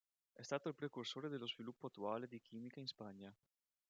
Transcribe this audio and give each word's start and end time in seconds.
È 0.33 0.41
stato 0.41 0.67
il 0.67 0.73
precursore 0.73 1.29
dello 1.29 1.45
sviluppo 1.45 1.85
attuale 1.85 2.25
di 2.27 2.41
chimica 2.41 2.79
in 2.79 2.87
Spagna. 2.87 3.31